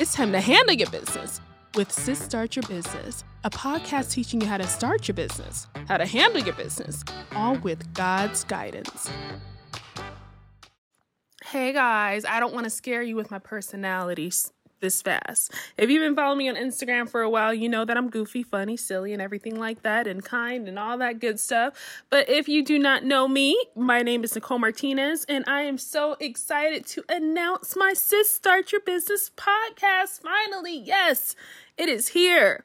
It's 0.00 0.14
time 0.14 0.32
to 0.32 0.40
handle 0.40 0.74
your 0.74 0.88
business 0.88 1.42
with 1.74 1.92
Sis 1.92 2.18
Start 2.18 2.56
Your 2.56 2.62
Business, 2.62 3.22
a 3.44 3.50
podcast 3.50 4.10
teaching 4.12 4.40
you 4.40 4.46
how 4.46 4.56
to 4.56 4.66
start 4.66 5.06
your 5.06 5.14
business, 5.14 5.66
how 5.88 5.98
to 5.98 6.06
handle 6.06 6.40
your 6.40 6.54
business, 6.54 7.04
all 7.32 7.58
with 7.58 7.92
God's 7.92 8.44
guidance. 8.44 9.10
Hey 11.44 11.74
guys, 11.74 12.24
I 12.24 12.40
don't 12.40 12.54
want 12.54 12.64
to 12.64 12.70
scare 12.70 13.02
you 13.02 13.14
with 13.14 13.30
my 13.30 13.40
personality 13.40 14.30
this 14.80 15.02
fast. 15.02 15.52
If 15.76 15.90
you've 15.90 16.02
been 16.02 16.16
following 16.16 16.38
me 16.38 16.48
on 16.48 16.56
Instagram 16.56 17.08
for 17.08 17.22
a 17.22 17.30
while, 17.30 17.54
you 17.54 17.68
know 17.68 17.84
that 17.84 17.96
I'm 17.96 18.10
goofy, 18.10 18.42
funny, 18.42 18.76
silly, 18.76 19.12
and 19.12 19.22
everything 19.22 19.58
like 19.58 19.82
that, 19.82 20.06
and 20.06 20.24
kind 20.24 20.68
and 20.68 20.78
all 20.78 20.98
that 20.98 21.20
good 21.20 21.38
stuff. 21.38 21.74
But 22.10 22.28
if 22.28 22.48
you 22.48 22.64
do 22.64 22.78
not 22.78 23.04
know 23.04 23.28
me, 23.28 23.58
my 23.76 24.02
name 24.02 24.24
is 24.24 24.34
Nicole 24.34 24.58
Martinez, 24.58 25.24
and 25.28 25.44
I 25.46 25.62
am 25.62 25.78
so 25.78 26.16
excited 26.20 26.86
to 26.86 27.04
announce 27.08 27.76
my 27.76 27.92
Sis 27.92 28.30
Start 28.30 28.72
Your 28.72 28.80
Business 28.80 29.30
podcast. 29.36 30.22
Finally, 30.22 30.78
yes, 30.78 31.36
it 31.76 31.88
is 31.88 32.08
here. 32.08 32.64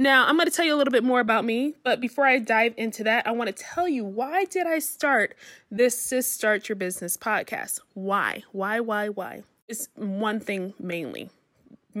Now, 0.00 0.28
I'm 0.28 0.36
going 0.36 0.46
to 0.46 0.54
tell 0.54 0.64
you 0.64 0.76
a 0.76 0.78
little 0.78 0.92
bit 0.92 1.02
more 1.02 1.18
about 1.18 1.44
me, 1.44 1.74
but 1.82 2.00
before 2.00 2.24
I 2.24 2.38
dive 2.38 2.72
into 2.76 3.02
that, 3.02 3.26
I 3.26 3.32
want 3.32 3.48
to 3.48 3.64
tell 3.64 3.88
you 3.88 4.04
why 4.04 4.44
did 4.44 4.64
I 4.64 4.78
start 4.78 5.34
this 5.72 6.00
Sis 6.00 6.30
Start 6.30 6.68
Your 6.68 6.76
Business 6.76 7.16
podcast? 7.16 7.80
Why? 7.94 8.44
Why, 8.52 8.78
why, 8.78 9.08
why? 9.08 9.42
It's 9.66 9.88
one 9.96 10.38
thing 10.38 10.72
mainly 10.78 11.30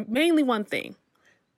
mainly 0.06 0.42
one 0.42 0.64
thing, 0.64 0.96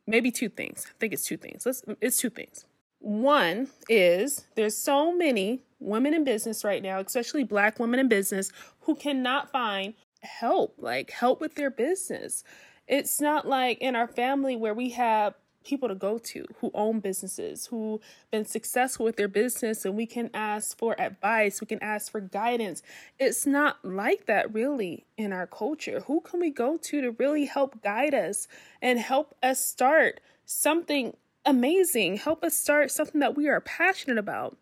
maybe 0.06 0.30
two 0.30 0.48
things. 0.48 0.86
I 0.88 0.92
think 0.98 1.12
it's 1.12 1.24
two 1.24 1.36
things. 1.36 1.66
Let's, 1.66 1.82
it's 2.00 2.18
two 2.18 2.30
things. 2.30 2.64
One 3.00 3.68
is 3.88 4.46
there's 4.56 4.76
so 4.76 5.14
many 5.14 5.62
women 5.78 6.14
in 6.14 6.24
business 6.24 6.64
right 6.64 6.82
now, 6.82 7.00
especially 7.00 7.44
black 7.44 7.78
women 7.78 7.98
in 7.98 8.08
business, 8.08 8.52
who 8.80 8.94
cannot 8.94 9.50
find 9.50 9.94
help, 10.22 10.74
like 10.78 11.10
help 11.10 11.40
with 11.40 11.54
their 11.54 11.70
business. 11.70 12.44
It's 12.86 13.20
not 13.20 13.46
like 13.46 13.78
in 13.78 13.96
our 13.96 14.08
family 14.08 14.56
where 14.56 14.74
we 14.74 14.90
have 14.90 15.34
people 15.64 15.88
to 15.88 15.94
go 15.94 16.18
to 16.18 16.44
who 16.60 16.70
own 16.74 17.00
businesses, 17.00 17.66
who 17.66 18.00
been 18.30 18.44
successful 18.44 19.04
with 19.04 19.16
their 19.16 19.28
business 19.28 19.84
and 19.84 19.96
we 19.96 20.06
can 20.06 20.30
ask 20.34 20.76
for 20.78 21.00
advice, 21.00 21.60
we 21.60 21.66
can 21.66 21.82
ask 21.82 22.10
for 22.10 22.20
guidance. 22.20 22.82
It's 23.18 23.46
not 23.46 23.84
like 23.84 24.26
that 24.26 24.52
really 24.52 25.06
in 25.16 25.32
our 25.32 25.46
culture. 25.46 26.00
Who 26.06 26.20
can 26.20 26.40
we 26.40 26.50
go 26.50 26.76
to 26.76 27.00
to 27.00 27.10
really 27.12 27.44
help 27.44 27.82
guide 27.82 28.14
us 28.14 28.48
and 28.80 28.98
help 28.98 29.34
us 29.42 29.64
start 29.64 30.20
something 30.44 31.16
amazing, 31.44 32.16
help 32.16 32.42
us 32.44 32.54
start 32.54 32.90
something 32.90 33.20
that 33.20 33.36
we 33.36 33.48
are 33.48 33.60
passionate 33.60 34.18
about? 34.18 34.56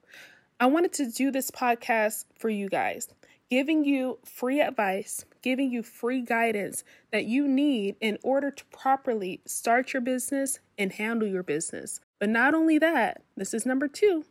I 0.60 0.66
wanted 0.66 0.92
to 0.94 1.10
do 1.10 1.30
this 1.30 1.50
podcast 1.52 2.24
for 2.36 2.48
you 2.48 2.68
guys 2.68 3.08
giving 3.50 3.84
you 3.84 4.18
free 4.24 4.60
advice, 4.60 5.24
giving 5.42 5.70
you 5.70 5.82
free 5.82 6.20
guidance 6.20 6.84
that 7.10 7.24
you 7.24 7.48
need 7.48 7.96
in 8.00 8.18
order 8.22 8.50
to 8.50 8.64
properly 8.66 9.40
start 9.46 9.92
your 9.92 10.02
business 10.02 10.58
and 10.76 10.92
handle 10.92 11.26
your 11.26 11.42
business. 11.42 12.00
But 12.18 12.28
not 12.28 12.54
only 12.54 12.78
that, 12.78 13.22
this 13.36 13.54
is 13.54 13.64
number 13.64 13.88
two. 13.88 14.24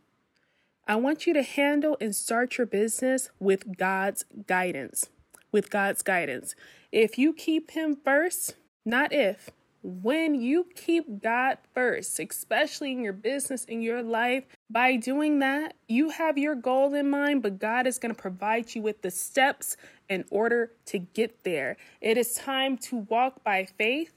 I 0.86 0.96
want 0.96 1.26
you 1.26 1.34
to 1.34 1.42
handle 1.42 1.96
and 2.00 2.14
start 2.14 2.56
your 2.56 2.66
business 2.66 3.30
with 3.38 3.76
God's 3.76 4.24
guidance. 4.46 5.10
With 5.52 5.70
God's 5.70 6.02
guidance. 6.02 6.54
If 6.92 7.18
you 7.18 7.32
keep 7.32 7.72
Him 7.72 7.96
first, 8.02 8.56
not 8.84 9.12
if, 9.12 9.50
when 9.82 10.34
you 10.34 10.66
keep 10.74 11.22
God 11.22 11.58
first, 11.74 12.18
especially 12.18 12.92
in 12.92 13.02
your 13.02 13.12
business, 13.12 13.64
in 13.64 13.82
your 13.82 14.02
life, 14.02 14.44
by 14.70 14.96
doing 14.96 15.38
that, 15.38 15.74
you 15.88 16.10
have 16.10 16.36
your 16.36 16.54
goal 16.54 16.92
in 16.94 17.08
mind, 17.08 17.42
but 17.42 17.58
God 17.58 17.86
is 17.86 17.98
going 17.98 18.14
to 18.14 18.20
provide 18.20 18.74
you 18.74 18.82
with 18.82 19.00
the 19.00 19.10
steps 19.10 19.76
in 20.08 20.24
order 20.30 20.72
to 20.86 20.98
get 20.98 21.44
there. 21.44 21.76
It 22.00 22.18
is 22.18 22.34
time 22.34 22.76
to 22.78 22.98
walk 23.08 23.42
by 23.42 23.64
faith 23.64 24.12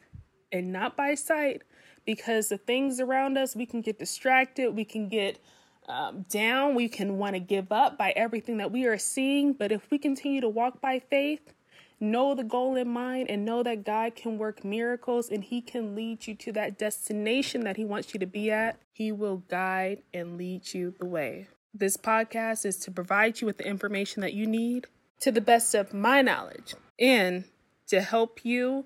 and 0.52 0.74
not 0.74 0.98
by 0.98 1.16
sight 1.16 1.62
because 2.06 2.50
the 2.50 2.58
things 2.58 3.00
around 3.00 3.38
us, 3.38 3.56
we 3.56 3.66
can 3.66 3.82
get 3.82 4.00
distracted, 4.00 4.76
we 4.76 4.84
can 4.84 5.08
get 5.08 5.40
um, 5.88 6.26
down, 6.30 6.76
we 6.76 6.90
can 6.90 7.18
want 7.18 7.36
to 7.36 7.40
give 7.40 7.72
up 7.72 7.98
by 7.98 8.12
everything 8.12 8.58
that 8.58 8.72
we 8.72 8.86
are 8.86 8.98
seeing. 8.98 9.54
But 9.54 9.72
if 9.72 9.90
we 9.90 9.98
continue 9.98 10.42
to 10.42 10.50
walk 10.50 10.82
by 10.82 11.00
faith, 11.00 11.54
know 12.02 12.34
the 12.34 12.44
goal 12.44 12.76
in 12.76 12.90
mind 12.90 13.30
and 13.30 13.46
know 13.46 13.64
that 13.64 13.86
God 13.86 14.16
can 14.16 14.38
work 14.38 14.66
miracles 14.66 15.30
and 15.30 15.44
He 15.44 15.62
can 15.62 15.96
lead 15.96 16.28
you 16.28 16.36
to 16.36 16.52
that 16.54 16.78
destination 16.78 17.64
that 17.64 17.78
He 17.78 17.86
wants 17.86 18.14
you 18.14 18.20
to 18.20 18.26
be 18.26 18.52
at. 18.52 18.78
He 18.92 19.12
will 19.12 19.38
guide 19.48 20.02
and 20.14 20.38
lead 20.38 20.74
you 20.74 20.94
the 21.00 21.06
way. 21.06 21.48
This 21.74 21.96
podcast 21.96 22.66
is 22.66 22.78
to 22.78 22.92
provide 22.92 23.40
you 23.40 23.48
with 23.48 23.58
the 23.58 23.68
information 23.68 24.22
that 24.22 24.34
you 24.34 24.46
need 24.46 24.88
to 25.22 25.32
the 25.32 25.40
best 25.40 25.74
of 25.74 25.94
my 25.94 26.22
knowledge 26.22 26.74
and 27.00 27.46
to 27.88 28.02
help 28.02 28.44
you 28.44 28.86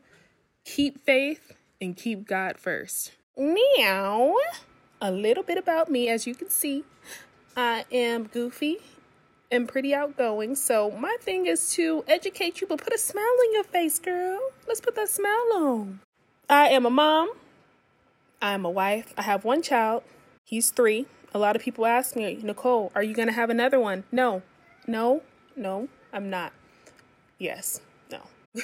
keep 0.66 1.04
faith 1.06 1.54
and 1.82 1.96
keep 1.96 2.28
God 2.28 2.58
first. 2.58 3.14
Meow. 3.38 4.36
A 5.02 5.12
little 5.12 5.44
bit 5.44 5.58
about 5.58 5.90
me, 5.90 6.10
as 6.10 6.28
you 6.28 6.36
can 6.36 6.50
see, 6.50 6.84
I 7.56 7.86
am 7.92 8.26
goofy 8.26 8.78
and 9.52 9.68
pretty 9.68 9.94
outgoing. 9.94 10.56
So 10.56 10.92
my 10.92 11.16
thing 11.22 11.46
is 11.46 11.74
to 11.74 12.04
educate 12.08 12.62
you, 12.62 12.68
but 12.68 12.84
put 12.84 12.94
a 12.94 12.98
smile 12.98 13.24
on 13.24 13.54
your 13.54 13.64
face, 13.64 14.00
girl. 14.00 14.40
Let's 14.68 14.82
put 14.82 14.96
that 14.96 15.10
smile 15.10 15.48
on. 15.54 16.00
I 16.50 16.70
am 16.70 16.86
a 16.86 16.90
mom. 16.90 17.32
I 18.42 18.54
am 18.54 18.66
a 18.66 18.70
wife. 18.70 19.14
I 19.18 19.24
have 19.24 19.44
one 19.44 19.62
child. 19.62 20.04
He's 20.44 20.70
three. 20.72 21.08
A 21.34 21.40
lot 21.40 21.56
of 21.56 21.62
people 21.62 21.86
ask 21.86 22.16
me, 22.16 22.40
Nicole, 22.42 22.92
are 22.96 23.04
you 23.04 23.14
going 23.14 23.28
to 23.28 23.34
have 23.34 23.50
another 23.50 23.80
one? 23.80 24.04
No, 24.12 24.42
no, 24.88 25.22
no, 25.56 25.90
I'm 26.14 26.30
not. 26.30 26.54
Yes, 27.40 27.82
no. 28.12 28.22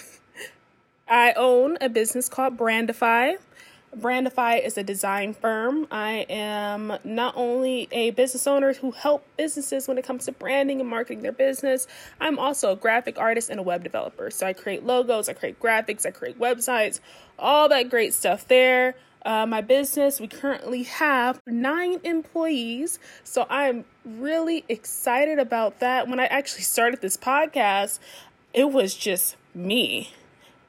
I 1.08 1.34
own 1.34 1.78
a 1.82 1.90
business 1.90 2.30
called 2.30 2.58
Brandifi. 2.58 3.38
Brandifi 3.98 4.66
is 4.66 4.78
a 4.78 4.84
design 4.84 5.34
firm. 5.34 5.86
I 5.92 6.26
am 6.30 6.94
not 7.04 7.34
only 7.36 7.90
a 7.92 8.12
business 8.12 8.48
owner 8.48 8.74
who 8.74 8.92
help 8.92 9.26
businesses 9.36 9.88
when 9.88 9.98
it 9.98 10.06
comes 10.06 10.26
to 10.26 10.32
branding 10.32 10.80
and 10.80 10.90
marketing 10.90 11.24
their 11.24 11.34
business, 11.34 11.88
I'm 12.20 12.40
also 12.40 12.72
a 12.72 12.76
graphic 12.78 13.20
artist 13.20 13.50
and 13.50 13.60
a 13.60 13.64
web 13.64 13.84
developer. 13.84 14.32
So 14.32 14.48
I 14.48 14.54
create 14.54 14.86
logos, 14.86 15.28
I 15.28 15.34
create 15.34 15.60
graphics, 15.60 16.06
I 16.06 16.12
create 16.12 16.40
websites, 16.40 17.02
all 17.38 17.68
that 17.70 17.90
great 17.90 18.14
stuff 18.14 18.48
there. 18.48 18.96
Uh, 19.26 19.46
my 19.46 19.62
business, 19.62 20.20
we 20.20 20.28
currently 20.28 20.84
have 20.84 21.42
nine 21.46 22.00
employees. 22.04 22.98
So 23.26 23.46
I'm 23.50 23.84
really 24.06 24.64
excited 24.70 25.38
about 25.38 25.80
that. 25.80 26.08
When 26.08 26.20
I 26.20 26.26
actually 26.28 26.64
started 26.64 27.02
this 27.02 27.18
podcast, 27.18 28.00
it 28.54 28.72
was 28.72 28.96
just 28.96 29.36
me. 29.54 30.12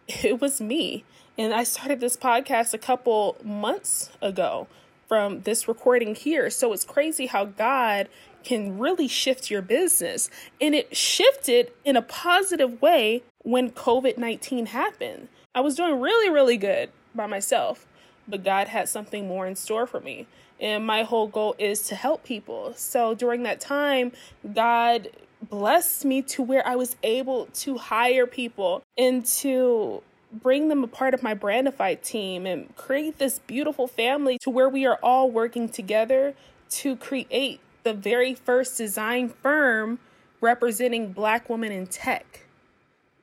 It 0.09 0.41
was 0.41 0.61
me 0.61 1.05
and 1.39 1.55
I 1.55 1.65
started 1.65 2.01
this 2.01 2.17
podcast 2.17 2.75
a 2.75 2.79
couple 2.79 3.37
months 3.43 4.11
ago 4.21 4.67
from 5.09 5.43
this 5.43 5.67
recording 5.67 6.15
here. 6.15 6.51
So 6.51 6.73
it's 6.73 6.85
crazy 6.85 7.27
how 7.27 7.47
God 7.47 8.09
can 8.45 8.79
really 8.79 9.09
shift 9.09 9.51
your 9.51 9.63
business. 9.63 10.29
And 10.61 10.75
it 10.75 10.97
shifted 10.97 11.73
in 11.85 11.97
a 11.97 12.03
positive 12.03 12.83
way 12.83 13.23
when 13.43 13.71
COVID 13.71 14.19
19 14.19 14.67
happened. 14.67 15.29
I 15.55 15.61
was 15.61 15.75
doing 15.75 16.01
really, 16.01 16.31
really 16.31 16.57
good 16.57 16.91
by 17.15 17.27
myself, 17.27 17.87
but 18.27 18.45
God 18.45 18.69
had 18.69 18.89
something 18.89 19.27
more 19.27 19.47
in 19.47 19.57
store 19.57 19.87
for 19.87 20.01
me. 20.01 20.27
And 20.61 20.87
my 20.87 21.03
whole 21.03 21.27
goal 21.27 21.55
is 21.59 21.83
to 21.89 21.95
help 21.95 22.25
people. 22.25 22.73
So 22.77 23.15
during 23.15 23.43
that 23.43 23.61
time, 23.61 24.13
God 24.55 25.09
blessed 25.43 26.05
me 26.05 26.23
to 26.23 26.43
where 26.43 26.67
I 26.67 26.77
was 26.77 26.97
able 27.03 27.47
to 27.47 27.79
hire 27.79 28.27
people 28.27 28.83
and 28.97 29.27
to 29.27 30.03
bring 30.33 30.69
them 30.69 30.83
a 30.83 30.89
part 30.89 31.15
of 31.15 31.23
my 31.23 31.35
Brandifi 31.35 32.01
team 32.03 32.47
and 32.47 32.75
create 32.77 33.19
this 33.19 33.39
beautiful 33.41 33.87
family 33.87 34.39
to 34.39 34.51
where 34.51 34.69
we 34.69 34.87
are 34.87 34.99
all 35.03 35.31
working 35.31 35.69
together 35.69 36.35
to 36.71 36.97
create 36.97 37.61
the 37.83 37.93
very 37.93 38.35
first 38.35 38.79
design 38.79 39.29
firm 39.29 39.99
representing 40.41 41.13
black 41.13 41.49
women 41.49 41.71
in 41.71 41.87
tech 41.87 42.47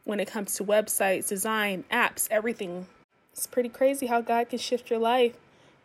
when 0.04 0.20
it 0.20 0.28
comes 0.28 0.56
to 0.56 0.64
websites, 0.64 1.28
design, 1.28 1.84
apps, 1.92 2.28
everything. 2.32 2.88
It's 3.34 3.48
pretty 3.48 3.70
crazy 3.70 4.08
how 4.08 4.22
God 4.22 4.50
can 4.50 4.60
shift 4.60 4.90
your 4.90 5.00
life 5.00 5.36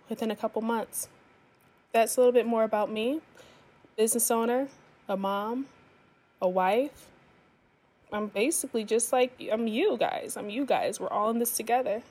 within 0.08 0.31
a 0.31 0.37
couple 0.37 0.62
months. 0.62 1.08
That's 1.93 2.16
a 2.16 2.20
little 2.20 2.32
bit 2.32 2.46
more 2.46 2.64
about 2.64 2.90
me. 2.90 3.20
Business 3.96 4.31
owner, 4.31 4.69
a 5.08 5.16
mom, 5.16 5.66
a 6.40 6.48
wife, 6.48 7.08
I'm 8.14 8.28
basically 8.28 8.84
just 8.84 9.12
like 9.12 9.32
I'm 9.52 9.66
you 9.66 9.96
guys. 9.99 10.37
I'm 10.37 10.49
you 10.49 10.64
guys. 10.64 11.00
We're 11.00 11.08
all 11.08 11.31
in 11.31 11.40
this 11.40 11.56
together. 11.56 12.02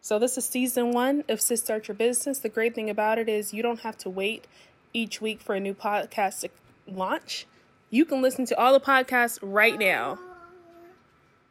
So 0.00 0.18
this 0.18 0.36
is 0.36 0.44
season 0.44 0.90
one 0.92 1.22
of 1.28 1.40
Sis 1.40 1.60
Start 1.60 1.86
Your 1.86 1.94
Business. 1.94 2.38
The 2.40 2.48
great 2.48 2.74
thing 2.74 2.90
about 2.90 3.18
it 3.18 3.28
is 3.28 3.54
you 3.54 3.62
don't 3.62 3.80
have 3.80 3.96
to 3.98 4.10
wait 4.10 4.46
each 4.92 5.20
week 5.20 5.40
for 5.40 5.54
a 5.54 5.60
new 5.60 5.74
podcast 5.74 6.40
to 6.40 6.48
launch. 6.88 7.46
You 7.90 8.04
can 8.04 8.20
listen 8.20 8.44
to 8.46 8.58
all 8.58 8.72
the 8.72 8.80
podcasts 8.80 9.38
right 9.40 9.78
now. 9.78 10.18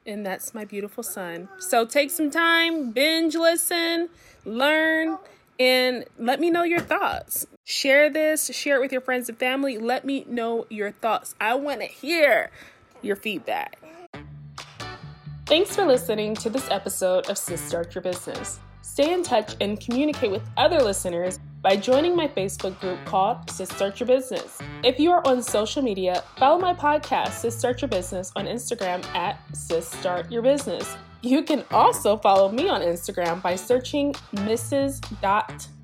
And 0.05 0.25
that's 0.25 0.53
my 0.53 0.65
beautiful 0.65 1.03
son. 1.03 1.47
So 1.59 1.85
take 1.85 2.09
some 2.09 2.31
time, 2.31 2.91
binge 2.91 3.35
listen, 3.35 4.09
learn, 4.43 5.19
and 5.57 6.03
let 6.17 6.41
me 6.41 6.49
know 6.49 6.63
your 6.63 6.79
thoughts. 6.79 7.47
Share 7.63 8.09
this, 8.09 8.47
share 8.47 8.77
it 8.77 8.81
with 8.81 8.91
your 8.91 9.01
friends 9.01 9.29
and 9.29 9.37
family. 9.37 9.77
Let 9.77 10.03
me 10.03 10.25
know 10.27 10.65
your 10.69 10.91
thoughts. 10.91 11.35
I 11.39 11.55
want 11.55 11.81
to 11.81 11.87
hear 11.87 12.49
your 13.01 13.15
feedback. 13.15 13.79
Thanks 15.45 15.75
for 15.75 15.85
listening 15.85 16.35
to 16.35 16.49
this 16.49 16.69
episode 16.69 17.29
of 17.29 17.37
Sis 17.37 17.59
Start 17.59 17.95
Your 17.95 18.03
Business. 18.03 18.59
Stay 18.81 19.13
in 19.13 19.23
touch 19.23 19.55
and 19.61 19.79
communicate 19.79 20.29
with 20.29 20.43
other 20.57 20.81
listeners 20.81 21.39
by 21.61 21.75
joining 21.75 22.15
my 22.15 22.27
Facebook 22.27 22.79
group 22.79 22.97
called 23.05 23.49
Sis 23.49 23.69
Start 23.69 23.99
Your 23.99 24.07
Business. 24.07 24.59
If 24.83 24.99
you 24.99 25.11
are 25.11 25.25
on 25.27 25.41
social 25.41 25.81
media, 25.81 26.23
follow 26.37 26.59
my 26.59 26.73
podcast, 26.73 27.33
Sis 27.33 27.57
Start 27.57 27.81
Your 27.81 27.89
Business, 27.89 28.31
on 28.35 28.45
Instagram 28.45 29.03
at 29.15 29.39
Sis 29.55 29.87
Start 29.87 30.31
Your 30.31 30.41
Business. 30.41 30.95
You 31.21 31.43
can 31.43 31.65
also 31.71 32.15
follow 32.15 32.49
me 32.49 32.69
on 32.69 32.81
Instagram 32.81 33.41
by 33.41 33.55
searching 33.55 34.13
Mrs. 34.35 35.01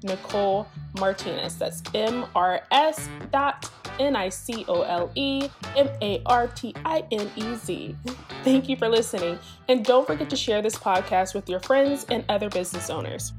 Nicole 0.04 0.68
Martinez. 1.00 1.58
That's 1.58 1.82
M 1.94 2.26
R 2.36 2.62
S 2.72 3.10
dot 3.32 3.70
N 4.00 4.16
I 4.16 4.30
C 4.30 4.66
O 4.68 4.82
L 4.82 5.12
E 5.16 5.50
M 5.76 5.90
A 6.02 6.22
R 6.26 6.48
T 6.48 6.74
I 6.86 7.04
N 7.12 7.30
E 7.36 7.56
Z. 7.56 7.96
Thank 8.44 8.70
you 8.70 8.76
for 8.76 8.88
listening, 8.88 9.40
and 9.68 9.84
don't 9.84 10.06
forget 10.06 10.30
to 10.30 10.36
share 10.36 10.62
this 10.62 10.76
podcast 10.76 11.34
with 11.34 11.50
your 11.50 11.60
friends 11.60 12.06
and 12.10 12.24
other 12.30 12.50
business 12.50 12.90
owners. 12.90 13.34